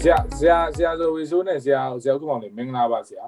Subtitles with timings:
[0.00, 3.24] ဆရာဆရာဆရာဆိုဝေဆိုးနဲ့ဆရာဆရာဥက္ကမောင်နေမင်္ဂလာပါဆရာ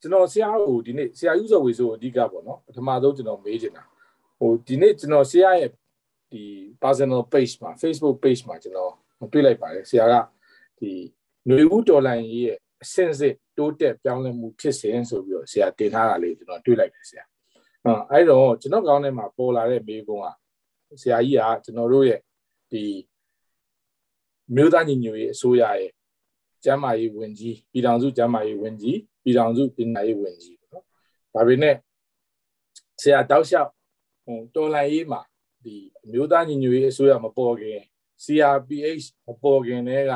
[0.00, 3.82] ကျွန်တော်ဆရာကိုဒီနေ့ဆရာယူဆိုဝေဆိုးအဓိကပေါ့နော်ပထမဆုံးကျွန်တော်မေးချင်တာ
[4.38, 5.70] ဟိုဒီနေ့ကျွန်တော်ဆရာရဲ့
[6.34, 6.44] ဒီ
[6.82, 8.92] personal page မှာ Facebook page မှာကျွန်တော်
[9.32, 10.14] တွေ့လိုက်ပါတယ်ဆရာက
[10.78, 10.90] ဒီ
[11.46, 17.24] ຫນွေဦးဒေါ်လာကြီးရဲ့အစင်စစ်တိုးတက်ပြောင်းလဲမှုဖြစ်စဉ်ဆိုပြီးတော့ဆရာတင်ထားတာလေးကျွန်တော်တွေ့လိုက်တယ်ဆရာ
[17.84, 20.28] အဲအဲ့တော့ကျွန်တော်ကောင်းထဲမှာပေါ်လာတဲ့မေးခွန်းက
[21.02, 22.20] ဆရာကြီးကကျွန်တော်တို့ရဲ့
[22.72, 22.84] ဒီ
[24.54, 25.92] မြို့သားညီညွတ်ရေးအစိုးရရဲ့
[26.64, 30.84] ကျန်းမာရေးဝန်ကြီးပြည်ထောင်စုကျန်းမာရေးဝန်ကြီးပြည်ထောင်စုပညာရေးဝန်ကြီးပေါ့နော်
[31.34, 31.74] ဒါပေမဲ့
[33.02, 33.70] ဆရာတောက်လျှောက်
[34.24, 35.20] ဟိုတော်လိုင်းရေးမှာ
[35.66, 37.78] ဒီအမျိုးသားညီညွတ်ရေးအစိုးရမပေါ်ခင်
[38.24, 40.12] CRPH မပေါ်ခင်တည်းက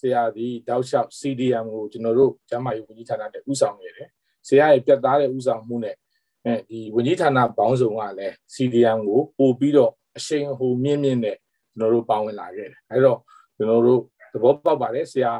[0.00, 4.08] ဆရာဒီတောက်လျှောက် CDM ကိုကျွန်တော်တို့ကျန်းမာရေးဝန်ကြီးဌာနနဲ့ဥဆောင်နေတယ်
[4.48, 5.96] ဆရာရဲ့ပြတ်သားတဲ့ဥဆောင်မှုနဲ့
[6.44, 11.36] အဲဒီဝန်ကြီးဌာနပေါင်းစုံကလည်း CDM ကိုပို့ပြီးတော့အရှိန်ဟိုမြင့်မြင့်နဲ့
[11.72, 13.18] ကျွန်တော်တို့ပါဝင်လာခဲ့တယ်အဲတော့
[13.56, 14.00] ကျွန်တော်တို့
[14.32, 15.32] သဘောပေါက်ပါတယ်ဆရာ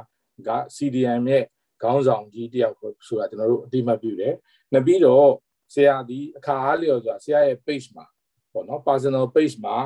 [0.49, 1.45] က CDM ရဲ့
[1.83, 4.34] ခေါင်းဆောင်ကြီးတယောက်ဆိုတာကျွန်တော်တို့အတိမတ်ပြုတယ်။
[4.73, 5.29] နောက်ပြီးတော့
[5.75, 8.07] ဆရာဒီအခါအားလျော်ဆိုတာဆရာရဲ့ page မှာ
[8.57, 9.77] ပေါ့နော် personal page မှာ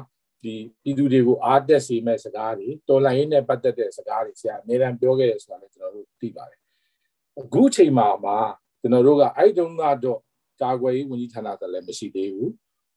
[0.45, 6.61] ဒီပြည်သူတွေကိုအားတက်စေမဲ့စကားတွေတော်လိုင်းရေးနဲ့ပတ်သက်တဲ့စကားတွေဆရာအများအားပြောခဲ့ရဆိုတာလည်းကျွန်တော်တို့သိပါတယ်။
[7.41, 8.39] အခုချိန်မှာမှာ
[8.81, 10.21] ကျွန်တော်တို့ကအဲ့တုန်းကတော့
[10.63, 12.51] ကာကွယ်ရေးဝန်ကြီးဌာနကလည်းမရှိသေးဘူး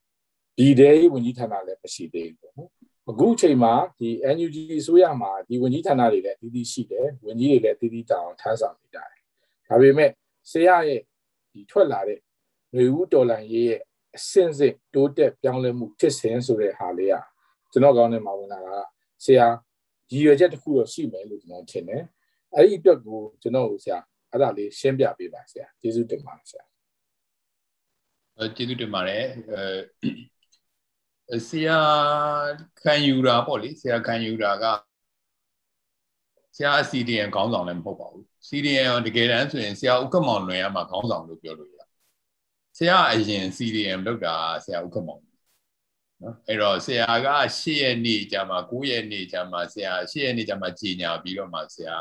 [0.57, 2.69] ။ဒီတဲ့ရေးဝန်ကြီးဌာနလည်းမရှိသေးဘူးပေါ့နော်
[3.09, 9.19] အခုအချိန်မှာဒီ NUG အစိုးရမှာဒီဝန်ကြီးဌာနတွေလည်းတည်တည်ရှိတယ်ဝန်ကြီးတွေလည်းတည်တည်တောင်ထမ်းဆောင်နေကြတယ်
[9.67, 10.09] ဒါပေမဲ့
[10.51, 11.01] ဆရာရဲ့
[11.51, 12.19] ဒီထွက်လာတဲ့
[12.73, 13.81] ຫນွေဦးတော်လန်ရေးရဲ့
[14.17, 17.15] အစင်စစ်တိုးတက်ပြောင်းလဲမှုဖြစ်စဉ်ဆိုတဲ့ဟာလေးက
[17.71, 18.85] ကျွန်တော်ကောင်းနေမှာဝင်လာတာက
[19.23, 19.47] ဆရာ
[20.11, 22.03] ရည်ရွယ်ချက်တစ်ခုတော့ရှိမယ်လို့ကျွန်တော်ထင်တယ်
[22.55, 23.97] အဲ့ဒီအတွက်ကိုကျွန်တော်ဆရာ
[24.31, 26.63] အဲ့ဒါလေးရှင်းပြပေးပါဆရာကျေးဇူးတင်ပါတယ်ဆရာ
[28.37, 29.23] အဲကျေးဇူးတင်ပါတယ်
[31.29, 31.79] အဲဆရာ
[32.81, 34.65] ခံယူတာပေါ့လေဆရာခံယူတာက
[36.55, 41.72] ဆရာ CDN ခေါင်းဆောင်လည်းမဟုတ်ပါဘူး CDN တကယ်တမ်းဆိုရင်ဆရာဥက္ကမောင်လွင်ရမှာခေါင်းဆောင်လို့ပြောလို့ရ
[42.77, 44.35] ဆရာအရင် CDN လောက်တာ
[44.65, 45.21] ဆရာဥက္ကမောင်
[46.21, 51.97] နော်အဲ့တော့ဆရာက8ရက်နေ့ကြာမှ9ရက်နေ့ကြာမှဆရာ8ရက်နေ့ကြာမှကြီးညာပြီးတော့မှဆရာ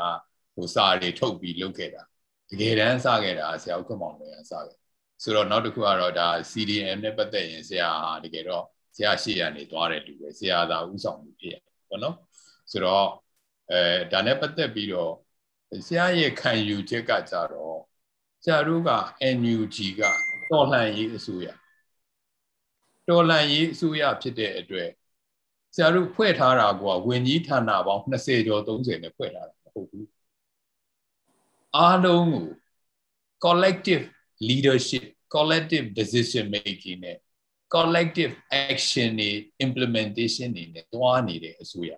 [0.55, 2.03] ဟိုစာတွေထုတ်ပြီးလုပ်ခဲ့တာ
[2.49, 4.77] တကယ်တမ်းစခဲ့တာဆရာဥက္ကမောင်လွင်ရစခဲ့
[5.23, 11.55] ဆိုတော့နောက်တစ်ခုကတော့ဒါ CDN နဲ့ပတ်သက်ရင်ဆရာဟာတကယ်တော့ဆရာရှိရနေသွားတဲ့လူပဲဆရာသာဥဆောင်မှုဖြစ်ရ
[11.89, 12.15] ပေါ့နော်
[12.71, 13.07] ဆိုတော့
[13.71, 15.13] အဲဒါနဲ့ပတ်သက်ပြီးတော့
[15.87, 17.77] ဆရာရဲ့ခံယူချက်ကကြတော့
[18.43, 18.91] ဆရာတို့က
[19.37, 20.01] NUG က
[20.53, 21.47] တော်လှန်ရေးအစိုးရ
[23.09, 24.89] တော်လှန်ရေးအစိုးရဖြစ်တဲ့အတွက်
[25.75, 30.07] ဆရာတို့ဖွဲ့ထားတာကဝင်ကြီးဌာနပေါင်း20ကျော်30နဲ့ဖွဲ့ထားတာမဟုတ်ဘူး
[31.77, 32.47] အားလုံးကို
[33.45, 34.03] collective
[34.47, 35.05] leadership
[35.35, 37.17] collective decision making နဲ့
[37.75, 38.33] collective
[38.69, 39.31] action တွေ
[39.65, 41.91] implementation တွေနဲ့တွားနေတဲ့အစိုးရ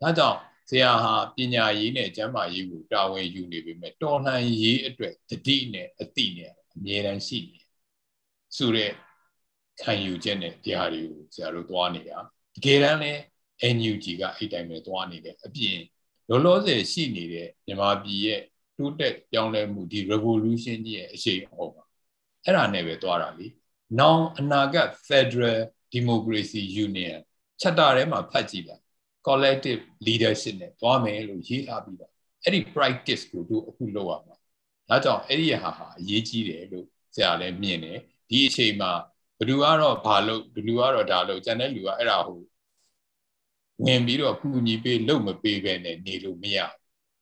[0.00, 0.40] ဒါကြောင့်
[0.70, 7.63] ဆရာဟာပညာရေးနဲ့ကျန်းမာရေးကိုတာဝန်ယူနေပေမဲ့တော်လှန်ရေးအတွက်တတိနဲ့အတိနဲ့အမြဲတမ်းရှိနေ
[8.56, 8.90] ဆိုတဲ့
[9.80, 13.12] ခံယူချက်နဲ့တရားတွေကိုဆရာတို့တွားနေတာတကယ်တမ်းလဲ
[13.76, 15.78] NUG ကအဲ့တိုင်းပဲတွားနေတယ်အပြင်
[16.28, 18.40] လောလောဆယ်ရှိနေတဲ့မြန်မာပြည်ရဲ့
[18.76, 21.84] တိုးတက်ပြောင်းလဲမှုဒီ revolution ကြီးရဲ့အရှိန်အဟုန်ပါ
[22.44, 23.46] အဲ့ဒါနဲ့ပဲတွားတာလी
[23.98, 25.60] နောင်အနာဂတ် Federal
[25.94, 27.18] Democracy Union
[27.60, 28.76] ချက်တာထဲမှာဖတ်ကြည့်ပါ
[29.26, 32.08] collective leadership နဲ့တွားမယ်လို့ရေးထားပြီးပါ
[32.42, 34.36] အဲ့ဒီ practice ကိုတို့အခုလုပ်ရမှာ
[34.88, 37.98] ဒါကြောင့်အဲ့ဒီဟာဟာအရေးကြီးတယ်လို့ဆရာလည်းမြင်တယ်
[38.28, 38.92] ဒီအချိန်မှာ
[39.38, 42.44] ဘလူကတော့ဘာလို့ဘလူကတော့ဒါလို့ကျန်တဲ့လူကအဲ့ဒါဟုတ်
[43.84, 46.58] ဝင်ပြီးတော့ကူညီပေးလုပ်မပေးပဲနဲ့နေလို့မရ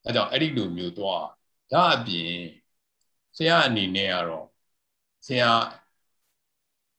[0.05, 1.25] ဒါကြောင့်အဲ့ဒီလိုမျိုးသွား
[1.73, 2.35] ဒါအပြင်
[3.37, 4.47] ဆရာအနေနဲ့ကတော့
[5.27, 5.51] ဆရာ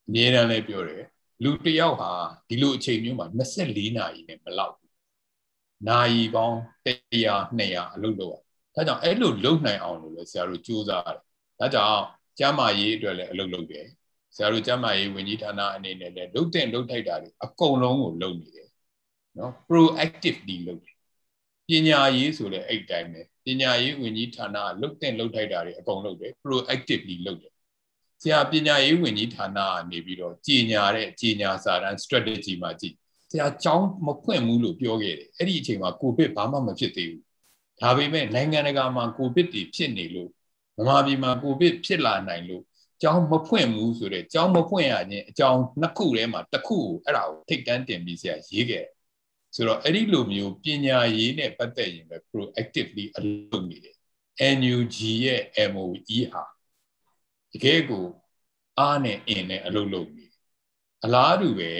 [0.08, 1.04] အမြဲတမ်းလည်းပြောတယ်
[1.42, 2.12] လူတယောက်ဟာ
[2.48, 4.90] ဒီလိုအချိန်မျိုးမှာ24နာရီနဲ့မလောက်ဘူး။
[5.88, 7.26] နာရီပေါင်း100
[7.60, 8.36] 200အလုပ်လုပ်ရ။
[8.74, 11.20] ဒါကြောင့်အဲ့လိုလုပ်နိုင်အောင်လို့လည်းဆရာတို့ကြိုးစားတယ်။
[11.60, 12.02] ဒါကြောင့်
[12.38, 13.86] ကျမ်းမာရေးအတွက်လည်းအလုပ်လုပ်တယ်။
[14.34, 18.68] ဆရာတို့ကျမ်းမာရေးဝန်ကြီးဌာနအနေနဲ့လည်းလုပ်တဲ့လုပ်ထိုက်တာတွေအကုန်လုံးကိုလုပ်နေတယ်။
[19.38, 20.94] နော် proactively လုပ်တယ်။
[21.68, 27.52] ပညာရေးဆိုလည်းအဲ့တိုင်းပဲ။ပညာရေးဝန်ကြီးဌာနကလုပ်တဲ့လုပ်ထိုက်တာတွေအကုန်လုပ်တယ် proactively လုပ်တယ်
[28.22, 32.94] ဆရာပညာရေးဝန်ကြီးဌာနကနေပြီးတော့ကြီးညာတဲ့ကြီးညာစာတမ်း strategy မှာကြည့်
[33.30, 37.24] ဆရာကြောင်းမဖွင့်ဘူးလို့ပြောခဲ့တယ်အဲ့ဒီအချိန်မှာကိုဗစ်ဘာမှမဖြစ်သေးဘူး
[37.80, 40.30] ဒါပေမဲ့နိုင်ငံတကာမှာကိုဗစ်တွေဖြစ်နေလို့
[40.76, 42.64] မြန်မာပြည်မှာကိုဗစ်ဖြစ်လာနိုင်လို့
[43.02, 48.84] ကြောင်းမဖွင့်ဘူးဆိုတော့ကြောင်းမဖွင့်ရခြင်းအကြောင်းနှစ်ခုထဲမှာတစ်ခုကိုအဲ့ဒါကိုထိတ်တန်းတင်ပြီးဆရာရေးခဲ့
[49.54, 53.96] ဆိုတော့အဲ့ဒီလိုမျိုးပညာရေးနဲ့ပတ်သက်ရင်ပဲ proactively အလုပ်နေတယ်
[54.58, 55.42] NUG ရဲ့
[55.72, 56.44] MOE ဟာ
[57.52, 58.06] တကယ်ကို
[58.78, 60.26] အားနဲ့အင်းနဲ့အလုပ်လုပ်နေ
[61.04, 61.72] အလားတူပဲ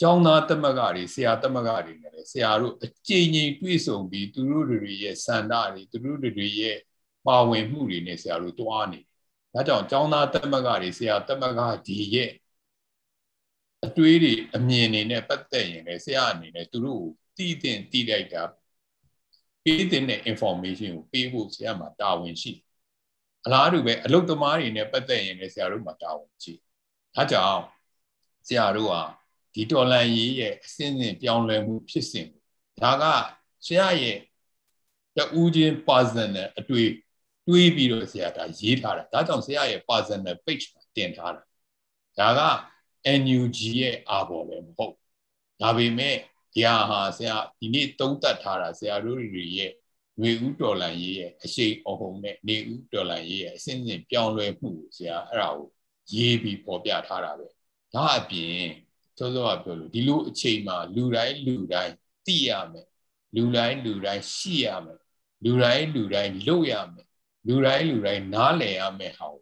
[0.00, 6.78] ကျောင်းသားတက်မကတွေဆရာတက်မကတွေနဲ့လည်းဆရာတို့အကြိမ်ကြိမ်တွေ့ဆုံပြီးသူတို့တွေရဲ့စန္ဒတွေသူတို့တွေရဲ့
[7.26, 9.00] ပါဝင်မှုတွေနဲ့ဆရာတို့တွားနေ
[9.54, 12.30] ဒါကြောင့်ကျောင်းသားတက်မကတွေဆရာတက်မကဒီရဲ့
[13.86, 17.02] အတွေးတွေအမြင်တွေနဲ့ပတ်သက်ရင်လည်းဆရာအနေနဲ့သူတို့
[17.36, 18.42] ကိုတည်တင်တည်လိုက်တာ
[19.64, 22.52] ပေးတဲ့ information ကိုပေးဖို့ဆရာမှာတာဝန်ရှိ
[23.44, 26.52] အလားတူပဲအလုပ်သမားတွေနဲ့ပတ်သက်ရင်လည်းဆရာတို့မှာတာဝန်ရှိ
[27.14, 27.62] ဒါကြောင့်
[28.46, 28.94] ဆရာတို့က
[29.54, 32.28] ဒီတော်လန်ရေးရဲ့အစဉ်စဉ်ပြောင်းလဲမှုဖြစ်စဉ်
[32.80, 33.04] ဒါက
[33.66, 34.18] ဆရာရဲ့
[35.16, 36.88] တူးချင်း personal အတွေ့
[37.46, 41.32] တွေးပြီးတော့ဆရာဒါရေးထားတာဒါကြောင့်ဆရာရဲ့ personal page မှာတင်ထား
[42.18, 42.60] တာဒါက
[43.20, 44.94] NUG ရဲ့အာဘော်ပဲမဟုတ်
[45.60, 46.16] ဒါပေမဲ့
[46.54, 49.70] ဒီဟာဟာဆရာဒီနေ့သုံးသပ်ထားတာဆရာတို့တွေရဲ့
[50.18, 55.68] ຫນွေဥတော်လန်ရေးရဲ့အရှိန်အဟုန်နဲ့နေဥတော်လန်ရေးရဲ့အစဉ်စဉ်ပြောင်းလဲမှုကိုဆရာအဲ့ဒါကို
[56.14, 57.46] ရေးပြီးပေါ်ပြထားတာပဲ
[57.94, 58.64] ဒါအပြင်
[59.18, 61.94] စောစောကပြောလို့ဒီလိုအချိန်မှာလူတိုင်းလူတိုင်း
[62.26, 62.86] သိရမယ်
[63.36, 64.98] လူတိုင်းလူတိုင်းရှိရမယ်
[65.44, 67.06] လူတိုင်းလူတိုင်းလုပ်ရမယ်
[67.46, 69.32] လူတိုင်းလူတိုင်းနားလည်ရမယ်ဟော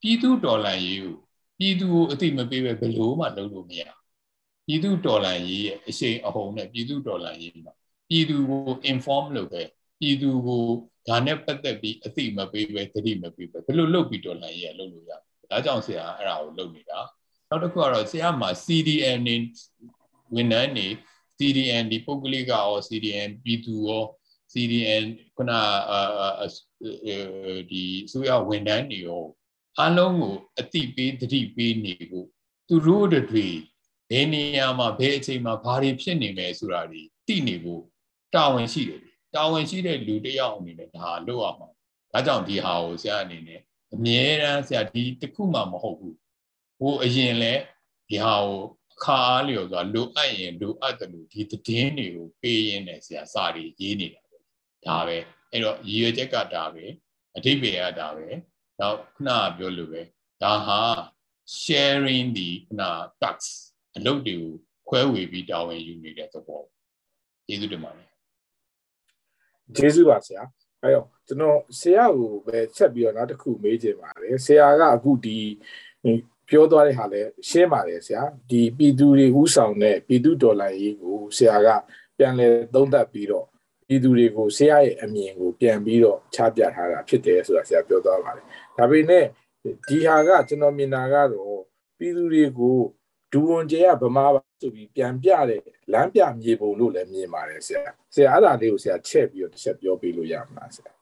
[0.00, 1.14] ပြည်သူတော်လှန်ရေးကို
[1.58, 3.82] ပြည်သူကိုအတိမပေးပဲဘယ်လို့မှလုပ်လို့မရ
[4.66, 7.72] ပြည်သူတော်လှန်ရေးရဲ့အရှိန်အဟုန်နဲ့ပြည်သူတော်လှန်ရေးမှာ
[8.08, 8.62] ပြည်သူကို
[8.92, 9.62] inform လုပ်ပဲ
[10.00, 10.64] ပြည်သူကို
[11.08, 15.12] ဒါနဲ့ပတ်သက်ပြီးအတိမပေးပဲသတိမပေးပဲဘယ်လိုလုပ်ပြီးတော်လှန်ရေးရလုပ်လို့ရ
[15.50, 16.98] ဒါကြောင့်ဆရာအဲ့ဒါကိုလုပ်နေတာ
[17.48, 19.36] နောက်တစ်ခုကတော့ဆရာမှာ CDN နေ
[20.34, 20.86] ဝန်ထမ်းနေ
[21.38, 24.04] CDN ဒီပုဂ္ဂလိကရော CDN ပြည်သူရော
[24.52, 25.04] CDN
[25.36, 25.52] ခုန
[27.70, 27.82] ဒီ
[28.12, 29.24] ဆိုရဝန်ထမ်းတွေရော
[29.80, 32.26] အလုံးကိုအတိပေးတတိပေးနေဖို့
[32.68, 33.48] သူတို့တွေ
[34.10, 37.82] ဘယ်နေရာမှာဘယ်အချိန်မှာဘာတွေဖြစ်နေမယ်ဆိုတာတွေသိနေဖို့
[38.34, 39.00] တာဝန်ရှိတယ်
[39.34, 41.68] တာဝန်ရှိတဲ့လူတယောက်အနေနဲ့ဒါလုပ်ရမှာ
[42.12, 43.60] ဒါကြောင့်ဒီဟာကိုဆရာအနေနဲ့
[43.94, 46.16] အမြဲတမ်းဆရာဒီတစ်ခုမှမဟုတ်ဘူး
[46.78, 47.54] ဟိုအရင်လဲ
[48.08, 48.60] ဒီဟာကို
[48.94, 54.21] အခါအားလျော်စွာလိုအပ်ရင်လိုအပ်တယ်လို့ဒီသတင်းတွေကိုပေးရင်းနဲ့ဆရာစာတွေရေးနေတာပဲ
[54.86, 55.16] ဒါပဲ
[55.50, 56.84] အဲ့တော့ရည်ရွယ်ချက်ကဒါပဲ
[57.36, 58.26] အဓိပ္ပာယ်ကဒါပဲ
[58.80, 60.02] နောက်ခုနကပြောလို့ပဲ
[60.42, 60.80] ဒါဟာ
[61.62, 62.82] sharing ဒီခုန
[63.22, 63.38] tax
[63.96, 64.52] အလုပ်တွေကို
[64.88, 66.62] ခွဲဝေပြီးတာဝန်ယူနေတဲ့သဘော
[67.46, 68.08] ကျေးဇူးတင်ပါတယ်
[69.76, 70.42] ကျေးဇူးပါဆရာ
[70.82, 75.38] အဲ့တော့ကျွန်တော်ဆရာကိုပဲချက်ပြီးတော့နောက်တစ်ခုမေးချင်ပါတယ်ဆရာကအခုဒီ
[76.48, 81.68] ပြောသွားတဲ့ဟာလဲရှင်းပါတယ်ဆရာဒီပြည်သူတွေဥဆောင်တဲ့ပြည်သူဒေါ်လာရေးကိုဆရာက
[82.16, 83.46] ပြန်လဲသုံးသပ်ပြီးတော့
[83.92, 88.44] ပြည်သူတွေကိုဆရာရဲ့အမြင်ကိုပြန်ပြီးတော့ချပြထားတာဖြစ်တယ်ဆိုတာဆရာပြောသွားပါတယ်
[88.78, 89.24] ဒါပေမဲ့
[89.88, 91.60] ဒီဟာကကျွန်တော်မြင်တာကတော့
[91.98, 92.76] ပြည်သူတွေကို
[93.32, 95.60] ဒူဝန်ကျဲကဗမာပါဆိုပြီးပြန်ပြတဲ့
[95.92, 97.82] လမ်းပြမြေပုံလို့လည်းမြင်ပါတယ်ဆရာ
[98.14, 100.92] ဆရာအဲ့ဒါလေးကိုဆရာချက်ပြီးတော့တစ်ချက်ပြောပြလို့ရမှာဆရာ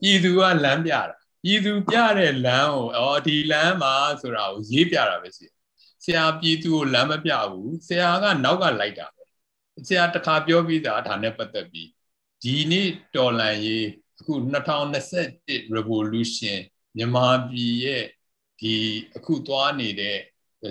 [0.00, 5.46] ပြည်သူကလမ်းပြတာပြည်သူပြတဲ့လမ်းကိုအော်ဒီလမ်းမှာဆိုတာကိုရေးပြတာပဲရှိ
[6.04, 9.19] ဆရာပြည်သူကိုလမ်းမပြဘူးဆရာကနောက်ကလိုက်တာပဲ
[9.88, 11.88] ဆရာတခါပြောပြီးသားဒါနဲ့ပတ်သက်ပြီး
[12.42, 13.86] ဒီနေ့တော်လန်ရေး
[14.20, 14.34] အခု
[14.94, 16.58] 2021 revolution
[16.96, 18.04] မြန်မာပြည်ရဲ့
[18.60, 18.74] ဒီ
[19.16, 20.18] အခုသွားနေတဲ့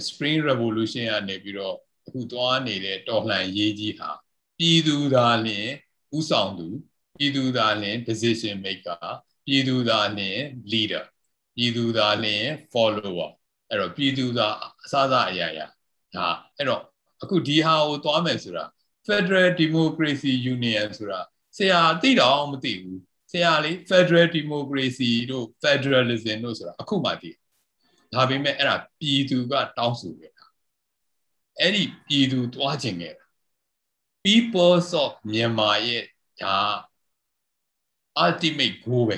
[0.07, 1.75] spring revolution ကနေပြီးတော့
[2.07, 4.09] အခုသွားနေတဲ့တော်လှန်ရေးကြီးဟာ
[4.57, 5.69] ပြည်သူသာလျှင်
[6.17, 6.67] ဥဆောင်သူ
[7.17, 9.05] ပြည်သူသာလျှင် decision maker
[9.45, 10.39] ပြည်သူသာလျှင်
[10.71, 11.05] leader
[11.55, 13.31] ပြည်သူသာလျှင် follower
[13.69, 14.47] အဲ့တော့ပြည်သူသာ
[14.83, 15.67] အစအစအရာရာ
[16.15, 16.81] ဒါအဲ့တော့
[17.21, 18.65] အခုဒီဟာကိုသွားမယ်ဆိုတာ
[19.09, 21.19] Federal Democracy Union ဆိုတာ
[21.57, 23.01] ဆရာသိတော့မသိဘူး
[23.31, 27.31] ဆရာလေ Federal Democracy တို့ Federalism တို့ဆိုတာအခုမှသိ
[28.13, 30.45] ဒါပေမဲ့အဲ့ဒါပြည်သူကတောင်းဆိုခဲ့တာ
[31.59, 33.25] အဲ့ဒီပြည်သူတွားခြင်းခဲ့တာ
[34.23, 36.05] Peoples of Myanmar ရဲ့
[36.41, 36.57] ဒါ
[38.25, 39.17] ultimate goal ပဲ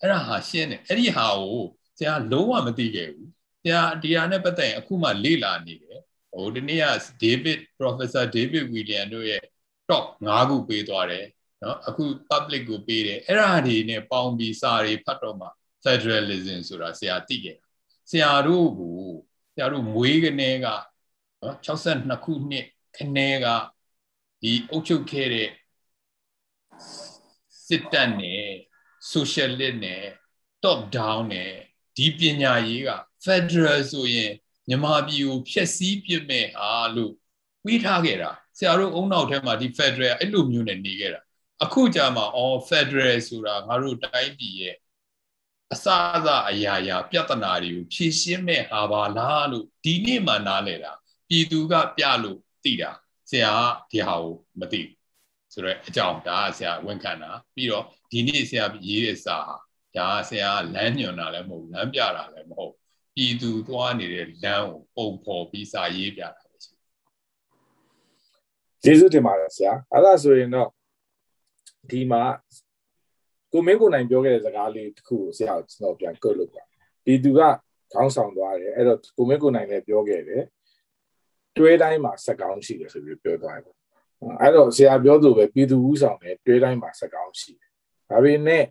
[0.00, 1.64] အဲ့ဒါဟာရှင်းတယ်အဲ့ဒီဟာကို
[1.98, 3.30] ဆရာလုံးဝမသိခဲ့ဘူး
[3.62, 6.00] ဆရာဒီဟာနဲ့ပတ်သက်ရင်အခုမှလေ့လာနေတယ်
[6.34, 6.86] ဟိုဒီနေ့က
[7.22, 9.42] David Professor David William တို့ရဲ့
[9.88, 11.26] talk 5ခုပေးသွားတယ်
[11.62, 15.48] နော်အခု public ကိုပေးတယ်အဲ့ဒါတွေနဲ့ပေါင်းပြီးစာတွေဖတ်တော့မှ
[15.84, 17.56] federalism ဆိုတာဆရာသိခဲ့
[18.10, 18.98] ဆရာတို့ကို
[19.54, 20.66] ဆရာတို့မွေးကနေက
[21.42, 23.46] နော်62ခုနှစ်ခနေက
[24.42, 25.48] ဒီအုပ်ချုပ်ခဲ့တဲ့
[27.66, 28.44] စစ်တပ်နဲ့
[29.12, 30.04] socialist နဲ့
[30.64, 31.52] top down နဲ့
[31.96, 32.90] ဒီပညာရေးက
[33.24, 34.32] federal ဆိုရင်
[34.68, 37.12] မြန်မာပြည်ကိုဖျက်ဆီးပြစ်မဲ့ဟာလို့
[37.64, 41.20] ပြီးထားခဲ့တာဆရာတို့အုံနောက်ထဲမှာဒီ federal အဲ့လိုမျိုးနဲ့နေခဲ့တာ
[41.64, 44.76] အခုကြာမှာအော် federal ဆိုတာငါတို့တိုင်းပြည်ရဲ့
[45.72, 50.92] အစအစအရာရာ ပြဿနာတွေကိုဖြေရှင်းမဲ့ဟာပါလားလို့ဒီနေ့မှနားလဲတာ
[51.28, 52.90] ပြည်သူကပြလို့သိတာ
[53.30, 53.52] ဆရာ
[53.90, 54.82] ဒီဟာကိုမသိ
[55.52, 59.56] ဆိုတော့အကြောင်းဒါကဆရာဝန်ခံတာပြီးတော့ဒီနေ့ဆရာရေးတဲ့စာဟာ
[59.96, 62.74] ဒါဆရာလမ်းညွှန်တာလည်းမဟုတ်လမ်းပြတာလည်းမဟုတ်
[63.14, 66.72] ပြည်သူသွားနေတဲ့လမ်းကိုပုံဖော်ပြီးစာရေးပြတာပဲရှိ
[68.82, 70.68] ကျေးဇူးတင်ပါတယ်ဆရာအဲ့ဒါဆိုရင်တော့
[71.90, 72.22] ဒီမှာ
[73.52, 76.62] ကိုမင်းကိုနိုင်ပြောခဲ့တဲ့စကားလေးတစ်ခုကိုဆရာကျွန်တော်ပြန်ကုတ်လို့ပါ
[77.04, 77.40] ပြည်သူက
[77.92, 80.42] ခေါင်းဆောင်သွားတယ်အဲ့တော့ကိုမင်းကိုနိုင်လည်းပြောခဲ့တယ်
[81.56, 83.74] တွဲတိုင်းမှာစက်ကောင်းရှိတယ်ဆိုပြီးပြောသွားတယ်
[84.40, 87.70] အဲ့တော့ဆရာပြောသူပဲပြည်သူဦးဆောင်တယ်တွဲတိုင်းမှာစက်ကောင်းရှိတယ်
[88.10, 88.64] ဒါပေမဲ့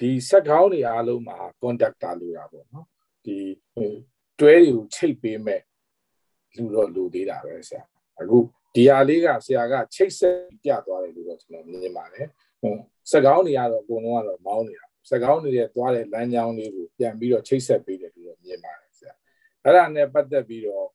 [0.00, 2.86] ဒီစက်ကောင်းတွေအားလုံးမှာ contactor လိုတာပေါ့နော်
[3.28, 3.38] ဒီ
[4.40, 5.62] တွဲတွေကိုချိတ်ပေးမဲ့
[6.56, 7.82] လူတော့လူသေးတာပဲဆရာ
[8.20, 8.38] အခု
[8.74, 12.26] ဒီဟာလေးကဆရာကချိတ်ဆက်ပြသွားတယ်လို့တော့ကျွန်တော်မြင်ပါတယ်
[12.60, 12.78] ဟုတ်
[13.10, 19.12] စက်ကောင်းတွေကတော့အကုန်လုံးကတော့မောင်းနေတာစက်ကောင်းတွေရဲ့သွားတဲ့လမ်းကြောင်းလေးကိုပြန်ပြီးတော့ချိတ်ဆက်ပေးတယ်လို့တော့မြင်ပါတယ်ဆရာ
[19.64, 20.86] အဲ့ဒါနဲ့ပတ်သက်ပြီးတော့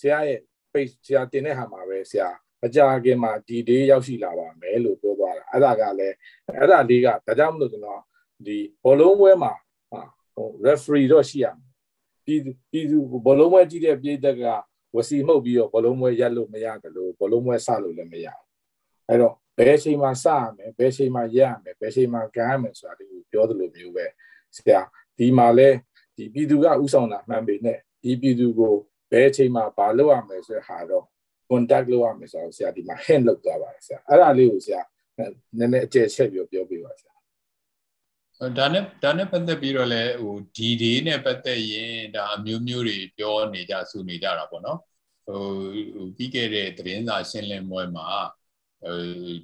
[0.00, 0.40] ဆရာရဲ့
[0.72, 2.28] page ဆရာတင်တဲ့ဟာမှာပဲဆရာ
[2.60, 6.16] မကြခင်မှာဒီ day ရောက်ရှိလာပါမယ်လို့ပြောသွားတာအဲ့ဒါကလည်း
[6.56, 8.02] အဲ့ဒါလေးကဒါကြောင့်မလို့ကျွန်တော်
[8.46, 9.52] ဒီဘောလုံးပွဲမှာ
[10.34, 11.72] ဟို referee တော့ရှိရမယ်
[12.24, 14.44] ပြည်ပြည်သူဘောလုံးပွဲကြည့်တဲ့ပြည်သက်က
[14.94, 18.46] ဝစီမှုတ်ပြီးတော့ဘောလုံးပွဲရက်လို့မရတယ်လို့ဘောလုံးပွဲစလို့လည်းမရဘူး
[19.08, 24.06] အဲ့တော့ဘယ်ချိန်မှာစရမယ်ဘယ်ချိန်မှာရက်ရမယ်ဘယ်ချိန်မှာကမ်းရမယ်ဆိုတာဒီပြောသလိုမျိုးပဲ
[24.56, 24.80] ဆရာ
[25.18, 25.68] ဒီမှာလဲ
[26.16, 28.74] ဒီပြည်သူကဥဆောင်တာမှန်ပေနဲ့ဒီပြည်သူကို
[29.12, 31.04] ဘယ်ချိန်မှာဘာလုပ်ရမယ်ဆိုတဲ့ဟာတော့
[31.48, 34.80] contact လုပ်ရမယ်ဆိုတော့ဆရာဒီမှာ hint လုပ်သွားပါတယ်ဆရာအဲ့ဒါလေးကိုဆရာ
[35.58, 37.11] နည်းနည်းအကျယ်ချက်ပြောပြောပြပါဆရာ
[38.58, 44.78] ဒါနဲ့ဒါနဲ့ပတ်သက်ပြီးတော့လဲဟိုဒီဒီနဲ့ပတ်သက်ရင်ဒါအမျိုးမျိုးတွေပြောနေကြဆူနေကြတာပေါ့နော်
[45.26, 48.08] ဟိုပြီးခဲ့တဲ့သတင်းစာရှင်းလင်းပွဲမှာ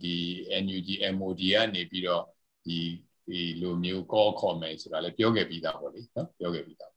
[0.02, 0.16] ဒီ
[0.64, 2.24] NUG MOD ကနေပြီးတော့
[2.64, 2.78] ဒီ
[3.26, 6.92] ဒီလိုမျိုး call ခေါ်မယ်ဆိုတာလည်းပြောခဲ့ပြီးသားပေါ့လေနော်ပြောခဲ့ပြီးသား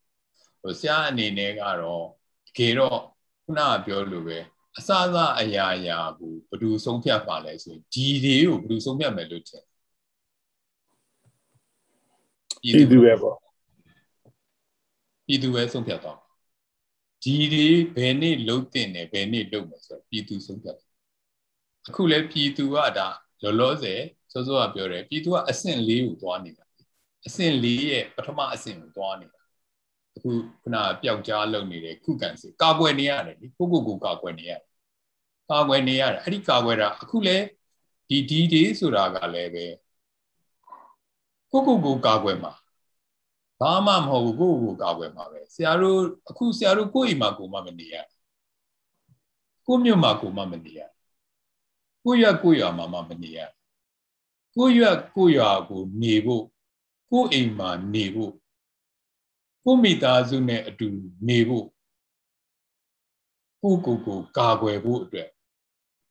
[0.61, 2.05] ဟိုဆရာအနေနဲ့ကတော့
[2.47, 2.99] တကယ်တော့
[3.43, 4.37] ခုနကပြောလို့ပဲ
[4.77, 9.63] အစအစအရာရာကိုဘယ်သူဆုံးဖြတ်ပါလဲဆိုရင်ဒီတွေကိုဘယ်သူဆုံးဖြတ်မယ်လို့ထင်
[12.61, 13.37] ပြည်သူပဲပေါ့
[15.25, 16.17] ပြည်သူပဲဆုံးဖြတ်တော့
[17.23, 20.77] ဒီတွေဘယ်နေ့လုံးတင်တယ်ဘယ်နေ့လုံးမယ်ဆိုတော့ပြည်သူဆုံးဖြတ်
[21.87, 23.07] အခုလဲပြည်သူကဒါ
[23.43, 24.01] လောလောဆယ်
[24.31, 26.65] စောစောကပြောတယ်ပြည်သူကအဆင့်၄ကိုသွားနေတာ
[27.27, 29.39] အဆင့်၄ရဲ့ပထမအဆင့်ကိုသွားနေတာ
[30.15, 30.29] အခု
[30.61, 34.69] ခုနပျောက်ကြားလုံနေတဲ့ခုကန်စီကာကွယ်နေရတယ်လေကိုကိုကိုကာကွယ်နေရတယ်
[35.51, 37.37] ကာကွယ်နေရတယ်အဲ့ဒီကာကွယ်တာအခုလဲ
[38.09, 39.65] ဒီဒီဒေးဆိုတာကလည်းပဲ
[41.51, 42.53] ကိုကိုကိုကာကွယ်မှာ
[43.59, 47.95] ဘာမှမဟုတ်ဘူးကိုကိုကိုကာကွယ်မှာပဲဆရာတို့အခုဆရာတို့ကိုယ့်အိမ်မှာကိုမှမနေရ
[49.67, 50.81] ကိုမြို့မှာကိုမှမနေရ
[52.03, 53.39] ကိုရွက်ကိုရွာမှာမှမနေရ
[54.55, 56.43] ကိုရွက်ကိုရွာကိုနေဖို့
[57.11, 58.33] ကိုအိမ်မှာနေဖို့
[59.63, 60.87] ကိုမိသားစုနဲ့အတူ
[61.27, 61.65] နေဖို့
[63.61, 65.29] ကိုကိုကိုကာကွယ်ဖို့အတွက်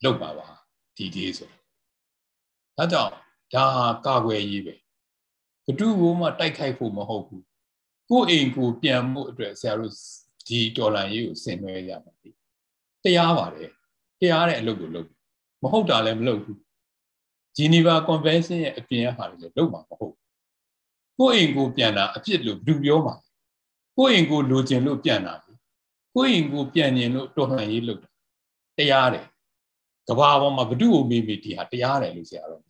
[0.04, 0.48] လုပ်ပါပါ
[0.96, 1.50] ဒီဒီဆို
[2.76, 3.12] ဒါကြောင့်
[3.54, 4.74] ဒါဟာကာကွယ်ရေးပဲ
[5.66, 7.44] ဘသူ့ကိုမှတိုက်ခိုက်ဖို့မဟုတ်ဘူး
[8.10, 9.92] ကိုအိမ်ကိုပြန်မှုအတွက်ဆရာတို့
[10.46, 12.30] ဒီတော်လန်ရေးကိုဆင်နွှဲရပါပြီ
[13.04, 13.70] တရားပါတယ်
[14.20, 15.08] တရားတဲ့အလုပ်ကိုလုပ်
[15.62, 16.58] မဟုတ်တာလည်းမလုပ်ဘူး
[17.56, 20.14] ဂျီနီဗာကွန်ဗင်းရှင်းရဲ့အပြင်အဟာတွေလည်းလုပ်မှာမဟုတ်
[21.18, 23.14] ကိုအိမ်ကိုပြန်တာအဖြစ်လို့ဘယ်သူပြောမှာ
[23.96, 25.34] ကိုအိမ်ကိုလိုချင်လို့ပြန်တာ
[26.14, 28.10] ကိုအိမ်ကိုပြန်ရင်လို့တော်လှန်ရေးလုပ်တာ
[28.78, 29.26] တရားတယ်
[30.08, 32.62] ကဘာပေါ်မှာဘ누구ကိုမေးမေးဒီဟာတရားတယ်လို့ဆရာတော်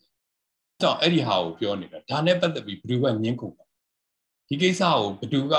[0.82, 3.64] ကြောင့်အဲ့ဒီဟာကိုပြောနေတာဒါနဲ့ပတ်သက်ပြီးဘယ်သူကငင်းခုပါ
[4.48, 5.54] ဒီကိစ္စကိုဘယ်သူက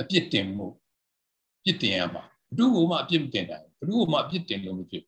[0.00, 0.66] အပြစ်တင်မှု
[1.64, 5.04] ပြစ်တင်ရမှာဘယ်သူ့မှအပြစ်မတင်နိုင်ဘူးဘယ်သူ့မှအပြစ်တင်လို့မဖြစ်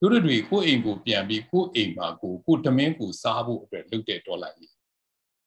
[0.00, 4.72] တို့တွေကိုအိမ်ကိုပြန်ပြီးကိုအိမ်မှာကိုကိုတမင်းကိုစားဖို့အတွက်လုပ်တဲ့ဒေါ်လာကြီး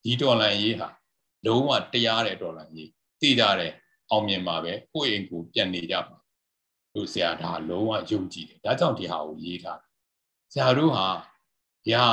[0.04, 0.90] ဒီဒေါ်လာကြီးဟာ
[1.46, 2.90] လုံးဝတရားတဲ့ဒေါ်လာကြီး
[3.22, 3.74] သိကြတယ်
[4.12, 6.18] အောင်မြင်ပါပဲကိုအိမ်ကိုပြန်နေကြပါ
[6.94, 9.80] တို့ဆရာဒါလုံးဝယုံကြည်တယ်ဒါကြောင့်ဒီဟာကိုရေးထား
[10.54, 11.08] ဆရာတို့ဟာ
[11.90, 12.04] ညာ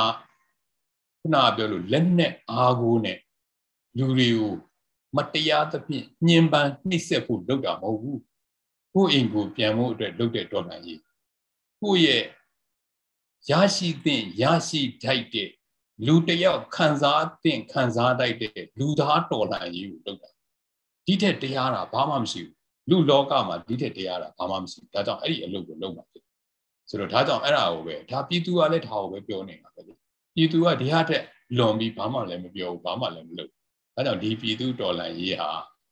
[1.25, 3.17] ခုနပြောလို့လက်နဲ့အားကိုးနဲ့
[3.97, 4.53] လူတွေကို
[5.15, 8.21] မတရားသဖြင့်ညှဉ်းပန်းနှိပ်စက်ဖို့လုပ်တာမဟုတ်ဘူး
[8.93, 11.01] ကိုအိမ်ကိုပြန်ဖို့အတွက်လုပ်တဲ့တော်လှန်ရေး
[11.81, 12.23] ကိုရဲ့
[13.49, 15.49] ရရှိသင့်ရရှိထိုက်တဲ့
[16.05, 20.29] လူတယောက်ခံစားသင့်ခံစားတိုက်တဲ့လူသားတော်လှန်ရေးကိုလုပ်တာ
[21.05, 22.55] ဒီထက်တရားတာဘာမှမရှိဘူး
[22.89, 26.23] လူလောကမှာဒီထက်တရားတာဘာမှမရှိဘူးဒါကြောင့်အဲ့ဒီအလုပ်ကိုလုပ်မှာဖြစ်
[26.89, 29.81] ဆိုတော့ဒါကြောင့်အဲ့ဒါကိုပဲဒါပြည်သူကလည်းဒါကိုပဲပြောနေတာပဲ
[30.35, 31.23] ပြည်သူကဒီဟာတက်
[31.57, 33.51] လွန်ပြီးဘာမှလည်းမပြောဘူးဘာမှလည်းမလုပ်
[33.95, 35.49] ဒါကြောင့်ဒီပြည်သူတော်လှန်ရေးဟာ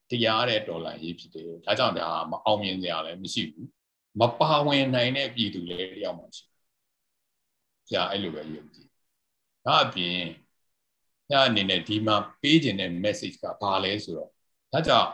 [0.09, 3.67] တရားတဲ့တော်လှန်ရေးဖြစ်တယ်ဒါကြောင့်ဒါမအောင်မြင်စရာလည်းမရှိဘူး
[4.19, 6.45] မပါဝင်နိုင်တဲ့ပြည်သူလည်းတယောက်မှရှိ
[7.89, 8.87] ကြာအဲ့လိုပဲယုံကြည်
[9.65, 10.17] ဒါအပြင်
[11.29, 14.29] ညအနေနဲ့ဒီမှာပေးခြင်းတဲ့ message ကဘာလဲဆိုတော့
[14.73, 15.09] ဒါကြောင့်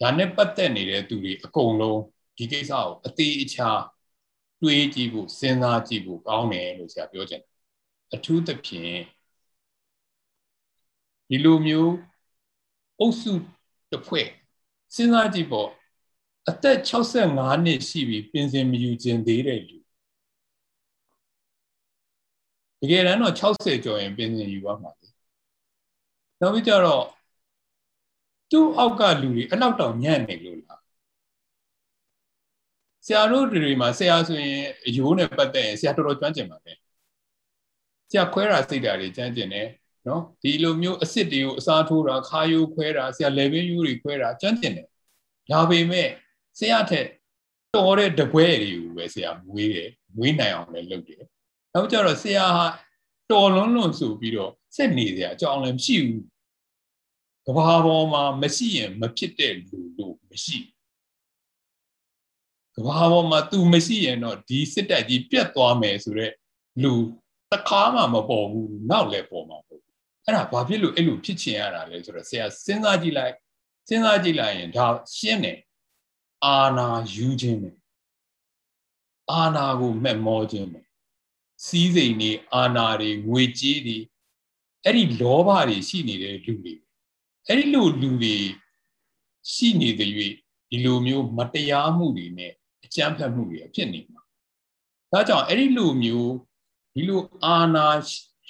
[0.00, 2.00] ဒါနဲ့ပတ်သက်နေတဲ့သူတွေအကုန်လုံး
[2.38, 3.70] ဒီကိစ္စကိုအသေးအချာ
[4.62, 7.51] တွေးကြည့်ဖို့စဉ်းစားကြည့်ဖို့ကောင်းတယ်လို့ဆရာပြောချင်တယ်
[8.14, 8.96] အထူးသဖြင့်
[11.28, 11.92] ဒီလိုမျိုး
[13.00, 13.32] အုပ်စု
[13.90, 14.26] တစ်ဖွဲ့
[14.94, 15.68] စဉ်းစားကြည့်ပေါ့
[16.48, 19.78] အသက်65နှစ်ရှိပြီပင်စင်မယူခြင်းသေးတဲ့လူ
[22.80, 25.08] တကယ်တမ်းတော့60ကျော်ရင်ပင်စင်ယူရမှာလေ
[26.40, 27.04] နောက်ပြီးကြတော့
[28.50, 30.80] သူ့အောက်ကလူတွေအဲ့လောက်တောင်ညံ့နေလို့လား
[33.06, 36.72] ဆရာတို့တွေမှာဆရာဆိုရင်အယိုးနဲ့ပတ်သက်ရင်ဆရာတော်တော်ကျွမ်းကျင်ပါပဲ
[38.12, 39.68] ဆရာခွဲတာစိတ်ဓာတ်တွေကျွမ်းကျင်တယ်
[40.08, 44.88] နော်ဒီလိုမျိုးအစ်စ်တွေကိုအစားထိုးတာခါယိုးခွဲတာဆရာ level ယူတွေခွဲတာကျွမ်းကျင်တယ်
[45.50, 46.08] ဒါပေမဲ့
[46.58, 47.06] ဆရာထက်
[47.74, 51.22] တော်တဲ့တပွဲတွေကိုပဲဆရာမွေးတယ်မွေးနိုင်အောင်လည်းလုပ်တယ်
[51.72, 52.66] နောက်ကြတော့ဆရာဟာ
[53.30, 56.22] တော်လွန်းလွန်းဆိုပြီးတော့စက်နေစရာအကြောင်းလည်းမရှိဘူး
[57.46, 60.58] ကဘာပေါ်မှာမရှိရင်မဖြစ်တဲ့လူလို့မရှိ
[62.74, 66.34] ကဘာပေါ်မှာ तू မရှိရင်တော့ဒီစစ်တပ်ကြီးပြတ်သွားမယ်ဆိုတော့
[66.82, 66.94] လူ
[67.52, 73.34] တခါမှမပေါ်ဘူးနောက်လည်းပေါ်မှာမဟုတ်ဘူးအဲ့ဒါဘာဖြစ်လို့အဲ့လိုဖြစ်ချင်ရတာလဲဆိုတော့ဆရာစဉ်းစားကြည့်လိုက်
[73.88, 75.58] စဉ်းစားကြည့်လိုက်ရင်ဒါရှင်းတယ်
[76.44, 77.76] အာနာယူခြင်းနဲ့
[79.30, 80.86] အာနာကိုမဲ့မောခြင်းနဲ့
[81.64, 83.98] စီးစိမ်တွေအာနာတွေငွေကြေးတွေ
[84.84, 86.74] အဲ့ဒီလောဘတွေရှိနေတဲ့လူတွေ
[87.46, 88.36] အဲ့ဒီလိုလူတွေ
[89.52, 90.10] ရှိနေတဲ့၍
[90.70, 92.52] ဒီလိုမျိုးမတရားမှုတွေနဲ့
[92.84, 94.22] အကြမ်းဖက်မှုတွေဖြစ်နေမှာ
[95.12, 96.32] ဒါကြောင့်အဲ့ဒီလိုမျိုး
[96.94, 97.88] ဒီလိုအာနာ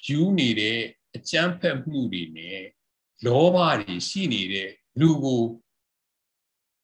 [0.07, 0.81] ယူနေတဲ့
[1.17, 2.63] အကြမ်းဖက်မှုတွေနဲ့
[3.25, 4.71] လောဘတွေရှိနေတဲ့
[5.01, 5.43] လူကို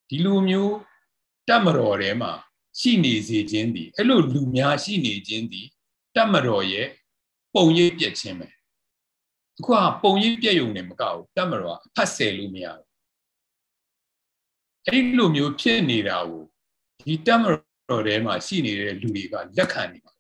[0.09, 0.75] ဒီလိုမျိုး
[1.49, 2.33] တတ်မတော်ထဲမှာ
[2.81, 5.67] ရှိနေစေခြင်းသည်အဲ့လိုလူများရှိနေခြင်းသည်
[6.15, 6.89] တတ်မတော်ရဲ့
[7.55, 8.49] ပုံရိပ်ပြက်ခြင်းပဲ
[9.59, 12.87] အခုကပုံရိပ်ပြက်ယုံနေမကဘူးတတ်မတော်ကဖတ်ဆယ်လို့မရဘူး
[14.87, 16.45] အဲ့ဒီလိုမျိုးဖြစ်နေတာကို
[17.07, 20.13] ဒီတတ်မတော်ထဲမှာရှိနေတဲ့လူတွေကလက်ခံနေပါ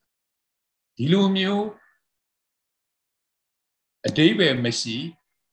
[1.00, 1.64] ဒီလိုမျိုး
[4.06, 4.96] အတိဘယ်မရှိ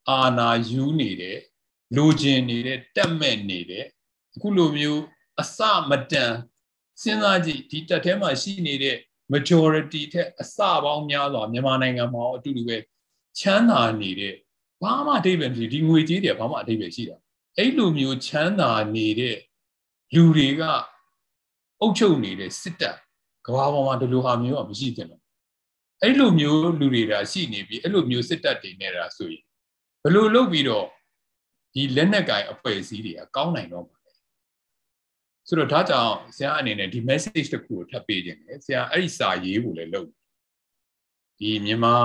[0.09, 1.37] အာနာယူနေတဲ့
[1.95, 3.85] လိုချင်နေတဲ့တက်မဲ့နေတဲ့
[4.35, 5.01] အခုလိုမျိုး
[5.41, 5.57] အစ
[5.89, 6.33] မတန်
[7.01, 8.97] စဉ်းစားကြည့်ဒီတက်ထဲမှာရှိနေတဲ့
[9.33, 12.77] majority ထက်အစပေါင်းများစွာမြန်မာနိုင်ငံမှာအတူတူပဲ
[13.39, 14.33] ချမ်းသာနေတဲ့
[14.81, 17.17] ဘာမှအတိတ်ပဲမရှိဒီငွေကြေးတွေဘာမှအတိတ်ပဲရှိတာ
[17.57, 19.37] အဲ့လိုမျိုးချမ်းသာနေတဲ့
[20.13, 20.61] လူတွေက
[21.81, 22.97] အုပ်ချုပ်နေတဲ့စစ်တပ်
[23.45, 25.24] ကဘာပေါ်မှာဒီလိုဟာမျိုးကမရှိသင့်တော့
[26.01, 29.43] အဲ့လိုမျိုးလူတွေဒါရှိနေပြီအဲ့လိုမျိုးစစ်တပ်တွေနေတာဆိုရင်
[30.03, 30.87] ဘယ်လိုလုပ်ပြီးတော့
[31.73, 33.85] ဒီလက်နက်ကင်အဖွဲ့အစည်းတွေကကောင်းနိုင်တော့
[35.47, 40.09] ဆိုတော့ဒါကြောင့်ဆရာအနေနဲ့ဒီ message တစ်ခုကိုထပ်ပေးခြင်းတယ်ဆရာအဲ့ဒီစာရေးဖို့လည်းလုပ်
[41.39, 41.95] ဒီမြန်မာ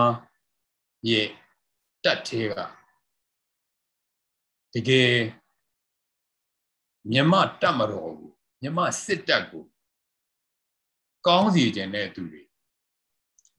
[1.09, 1.29] ရဲ့
[2.05, 2.55] တက်သေးက
[4.75, 5.15] တကယ်
[7.11, 9.65] မြန်မာတက်မတော်ဘူးမြန်မာစစ်တပ်ကို
[11.27, 12.43] ကောင်းစီခြင်းတဲ့သူတွေ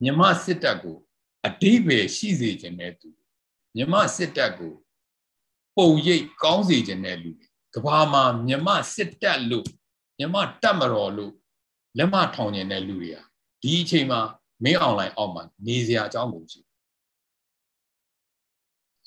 [0.04, 0.98] မြန်မာစစ်တပ်ကို
[1.48, 3.10] အတိပယ်ရှိစေခြင်းတဲ့သူ
[3.76, 4.74] မြန်မာစစ်တပ်ကို
[5.78, 9.68] ပုံရိပ်ကောင်းစေခြင်းတဲ့လူတွေကဘာမှာမြမစစ်တပ်လို့
[10.20, 11.34] မြမတပ်မတော်လို့
[11.98, 13.22] လက်မထောင်နေတဲ့လူတွေဟာ
[13.62, 14.22] ဒီအချိန်မှာ
[14.64, 16.62] မင်းအွန်လိုင်းအောက်မှာနေစရာအကြောင်းကိုရှိ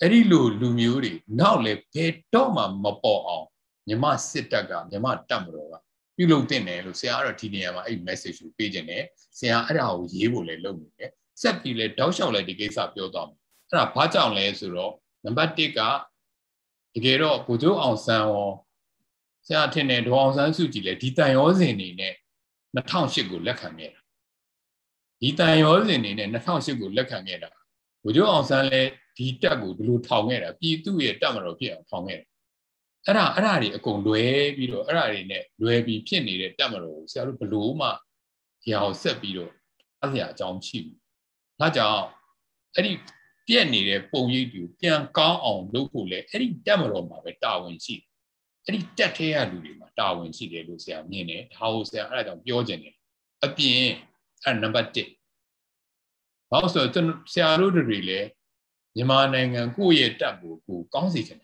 [0.00, 3.46] အဲ့ဒီလိုလူမျိုးတွေနောက်လည်းဘယ်တော့မှမပေါ်အောင်
[3.88, 5.74] မြမစစ်တပ်ကမြမတပ်မတော်က
[6.16, 9.02] ပြုလုပ်တင်တယ်လို့ဆရာကတော့ဒီနေရာမှာအဲ့ message ကိုပေးခြင်းနဲ့
[9.38, 11.10] ဆရာအဲ့ဒါကိုရေးဖို့လည်းလုပ်နေတယ်
[11.42, 14.92] ဆက်ပြီးလဲတောက်လျှောက်လဲဒီကိစ္စပြောသွားမယ်အဲ့ဒါဘာကြောင့်လဲဆိုတော့
[15.24, 15.80] နံပါတ်1က
[16.94, 18.50] တကယ်တော့ဗိုလ်ချုပ်အောင်ဆန်းရော
[19.46, 22.14] ဆရာထင်တယ်ဒေါအောင်ဆန်းစုကြည်လည်းဒီတန်ရောစင်နေနဲ့
[22.76, 24.00] 2008ကိုလက်ခံခဲ့တာ
[25.20, 27.50] ဒီတန်ရောစင်နေနဲ့2008ကိုလက်ခံခဲ့တာ
[28.02, 32.28] ဗိုလ်ချုပ်အောင်ဆန်းလည်းဒီတက်ကိုဘယ်လိုထောင်ခဲ့တာပြည်သူရဲ့တက်မတော်ဖြစ်အောင်ထောင်ခဲ့တယ်
[33.06, 34.22] အဲ့ဒါအဲ့ဒါတွေအကုန်လွဲ
[34.56, 37.88] ပြီးတော့အဲ့ဒါတွေနဲ့လွဲပြီးဖြစ်နေတဲ့တက်မတော်ကိုဆရာတို့ဘလို့မှ
[38.62, 39.52] ဒီဟာကိုဆက်ပြီးတော့
[40.00, 40.98] အားစရာအကြောင်းရှိဘူး
[41.60, 42.04] ဒါကြောင့်
[42.74, 42.92] အဲ့ဒီ
[43.48, 48.04] ပြက်နေတဲ့ပုံရိပ်တွေပြန်ကောင်းအောင်လုပ်ဖို့လဲအဲ့ဒီတက်မတော်မှာပဲတာဝန်ရှိတယ်
[48.64, 52.94] အဲ့ဒီတက်ထဲရလူတွေမှာတာဝန်ရှိတယ်လို့ဆရာမြင်တယ်ဒါကိုဆရာအဲ့ဒါကြောင့်ပြောခြင်းတယ်
[53.44, 53.82] အပြင်
[54.44, 54.98] အဲ့နံပါတ်1
[56.50, 58.28] ဘာလို့ဆိုတော့ဆရာတို့တွေလည်း
[58.96, 61.42] မြန်မာနိုင်ငံကိုယ့်ရဲ့တက်ကိုကိုကောင်းစေချင်တ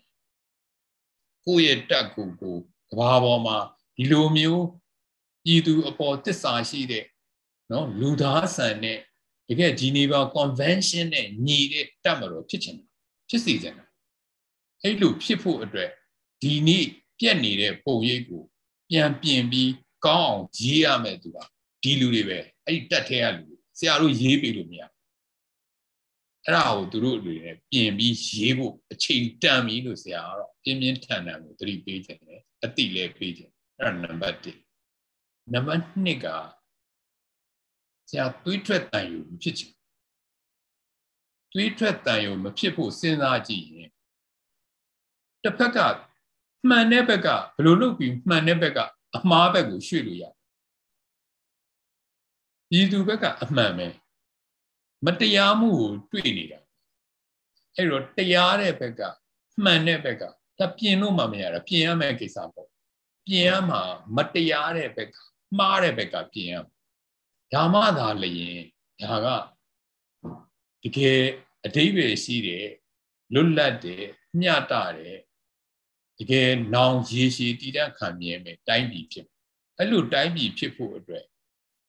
[1.45, 2.55] ကိုယ့်ရဲ့တက်ကိုကို
[2.89, 3.57] ကဘာပေါ်မှာ
[3.97, 4.65] ဒီလိုမျိုး
[5.45, 7.05] ပြည်သူအပေါ်တစ္ဆာရှိတဲ့
[7.71, 8.99] နော်လူသားဆန်တဲ့
[9.47, 12.85] တကယ်ဂျီနီဗာ convention နဲ့ညီတဲ့တက်မလို့ဖြစ်ချင်တာ
[13.29, 13.85] ဖြစ်စီချင်တာ
[14.83, 15.89] အဲ့လိုဖြစ်ဖို့အတွက်
[16.41, 16.85] ဒီနေ့
[17.19, 18.43] ပြက်နေတဲ့ပုံရိပ်ကို
[18.89, 19.71] ပြန်ပြင်ပြီး
[20.05, 21.37] ကောင်းအောင်ရေးရမယ်သူက
[21.83, 23.45] ဒီလူတွေပဲအဲ့ဒီတက်ထဲရလူ
[23.77, 24.81] ဆရာတို့ရေးပေးလို့မရ
[26.45, 36.27] အဲ့ဒါကိုသူတို့တွေနဲ့ပြင်ပြီးရေးဖို့အချိန်တန်ပြီလို့ဆရာကတော့ပြင်းပြင်းထန်ထန်ကိုသတိပေးခြင်းတယ်အတိလည်းပေးခြင်းအဲ့ဒါနံပါတ်1နံပါတ်2က
[38.09, 39.73] ဆရာသွေးထွက်တန်ယူမဖြစ်ချင်
[41.53, 43.89] သွေးထွက်တန်ယူမဖြစ်ဖို့စဉ်းစားကြည့်ရင်
[45.43, 45.79] တစ်ဖက်က
[46.69, 48.79] မှန်တဲ့ဘက်ကဘယ်လိုလုပ်ပြီးမှန်တဲ့ဘက်က
[49.15, 50.35] အမှားဘက်ကိုရွှေ့လို့ရတယ်
[52.69, 53.87] ပြည်သူဘက်ကအမှန်ပဲ
[55.05, 56.59] မတရားမှုကိုတွေ့နေတာ
[57.75, 59.01] အဲ့တော့တရားတဲ့ဘက်က
[59.63, 60.23] မှန်တဲ့ဘက်က
[60.59, 62.69] ဒါပြင်လို့မှမရတာပြင်ရမယ့်ကိစ္စပေါ့
[63.25, 63.81] ပြင်ရမှာ
[64.15, 65.15] မတရားတဲ့ဘက်က
[65.57, 66.55] မှားတဲ့ဘက်ကပြင်ရ
[67.53, 68.59] ဒါမှသာလျင်
[69.01, 69.27] ဒါက
[70.83, 71.19] တကယ်
[71.65, 72.67] အတိပ္ပယ်ရှိတယ်
[73.33, 74.05] လွတ်လပ်တယ်
[74.39, 75.19] မျှတတယ်
[76.19, 79.27] တကယ်နောင်ရေရှည်တည်တံ့ခံမြဲမယ်တိုင်းပြည်ဖြစ်
[79.77, 81.25] အဲ့လိုတိုင်းပြည်ဖြစ်ဖို့အတွက်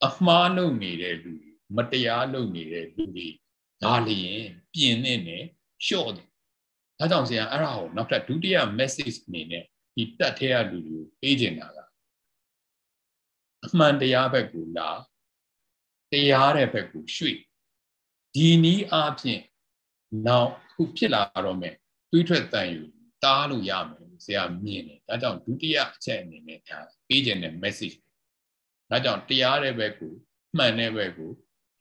[0.07, 1.35] အမှားလုပ်နေတဲ့လူ
[1.77, 3.29] မတရားလုပ်နေတဲ့လူတွေ
[3.83, 5.45] ဒါလျင်ပြင်နေတယ်
[5.85, 6.29] လျှော့တယ်
[6.99, 11.79] ဒါကြောင့်ဆရာအဲ့ဒါကိုနောက်ထပ်ဒုတိယ message အနေနဲ့ဒီတတ်ထဲရလူတွေကိုပေးချင်တာက
[13.67, 14.91] အမှန်တရားဘက်ကိုလာ
[16.13, 17.37] တရားတဲ့ဘက်ကိုရွှေ့
[18.35, 19.43] ဒီနည်းအားဖြင့်
[20.27, 21.75] နောက်ခုဖြစ်လာတော့မယ်
[22.11, 22.83] တွေးထွက်တန်ယူ
[23.25, 27.97] တားလို့ရမယ်ဆရာမြင်တယ်ဒါကြောင့်ဒုတိယအချက်အနေနဲ့ဒါပေးခြင်းတဲ့ message
[28.91, 30.13] ဒါကြောင့်တရားတဲ့ဘက်ကို
[30.57, 31.31] မှန်တဲ့ဘက်ကို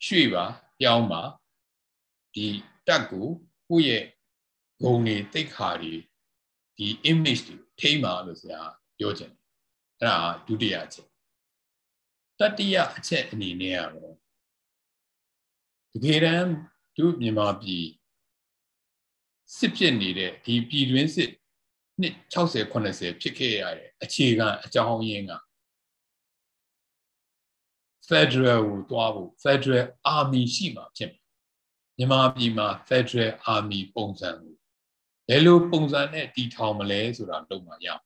[0.06, 0.46] ရွှေ့ပါ
[0.80, 1.22] ပြောင်းပါ
[2.36, 2.48] ဒီ
[2.88, 3.28] တက်ကို
[3.68, 4.04] ကိုယ့်ရဲ့
[4.82, 5.94] ဂုံတွေတိတ်ခါတွေ
[6.78, 8.62] ဒီ image တွေထိမ့်ပါလို့ဆရာ
[8.98, 9.34] ပြောခြင်း
[10.00, 11.08] အဲ့ဒါဒုတိယအချက်
[12.40, 14.16] တတိယအချက်အနေနဲ့ကတော့
[15.94, 16.52] တကယ်တမ်း
[16.98, 17.86] တို့မြန်မာပြည်
[19.58, 21.32] စစ်ဖြစ်နေတဲ့ဒီပြည်တွင်းစစ်
[22.02, 25.32] နှစ်60 80ဖြစ်ခဲ့ရတဲ့အခြေခံအကြောင်းရင်းက
[28.10, 29.86] Federal ကိုတွားဖို့ Federal
[30.18, 31.22] Army ရှိမှဖြစ်မယ်
[31.98, 34.56] မြန်မာပြည်မှာ Federal Army ပုံစံကို
[35.28, 38.04] ဘယ်လိုပုံစံနဲ့တည်ထောင်မလဲဆိုတာလုပ်မှရအောင်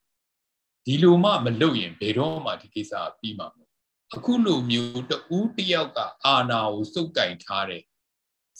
[0.86, 3.72] ဒီလိုမှမလုပ်ရင်ဘယ်တော့မှဒီကိစ္စပြီးမှာမဟုတ်
[4.14, 7.82] အခုလိုမျိုးတူးတယောက်ကအာဏာကိုစုပ်ကင်ထားတဲ့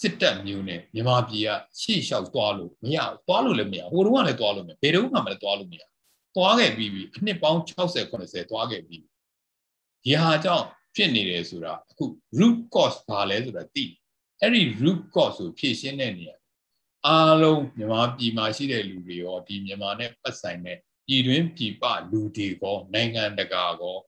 [0.01, 1.49] စစ်တပ်မျိုးနဲ့မြန်မာပြည်က
[1.81, 5.83] ရှေ့လျှောက်သွားလို့မရဘူးသွားလို့လည်းမရဟိုတုန်းကလည်းသွားလို့မရဘယ်တုန်းကမှလည်းသွားလို့မရ
[6.37, 9.03] သွားခဲ့ပြီးပြီအနှစ်ပေါင်း60 80သွားခဲ့ပြီး
[10.05, 12.05] ဒီဟာကြောင့် ဖြစ်နေတယ်ဆိုတာအခု
[12.39, 13.85] root cause ဘာလဲဆိုတာသိ
[14.41, 16.37] အဲ့ဒီ root cause ကိုဖြည့်ရှင်းတဲ့နေရာ
[17.07, 23.99] အားလုံးမြန်မာပြည်မှာရှိတဲ့လူတွေရောဒီမြန်မာနဲ့ပတ်ဆိုင်တဲ့ပြည်တွင်းပြည်ပလူတွေကောနိုင်ငံတကာကော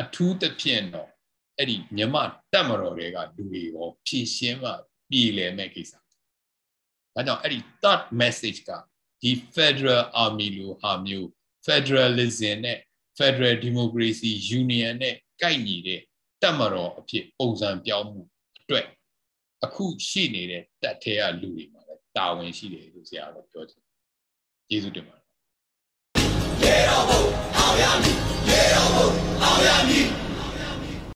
[0.00, 1.10] အထူးသဖြင့်တော့
[1.58, 2.16] အဲ့ဒီမြမ
[2.52, 4.70] တက်မတော်တွေကလူတွေရောဖြည့်ရှင်းမှ
[5.10, 5.92] ပြည်လည်မဲ့ကိစ္စ
[7.14, 8.70] ဒါကြောင့်အဲ့ဒီ third message က
[9.22, 11.28] ဒီ Federal Army လိုဟာမျိုး
[11.66, 12.78] Federalism နဲ့
[13.18, 16.00] Federal Democracy Union နဲ့ကိုက်ညီတဲ့
[16.46, 18.22] တက်မတော်အဖြစ်ပုံစံပြောင်းမှု
[18.60, 18.86] အတွက်
[19.64, 23.82] အခုရှိနေတဲ့တက်ထဲကလူတွေမှာလည်းတာဝန်ရှိတယ်လို့ဆရာကပြောချင်
[24.68, 25.26] ကျေးဇူးတင်ပါတယ်
[26.62, 27.22] ရေတော်ဘုံ
[27.56, 28.16] အောင်ရမည်
[28.48, 29.08] ရေတော်ဘုံ
[29.42, 30.25] အောင်ရမည်